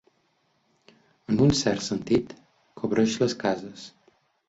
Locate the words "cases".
3.49-3.89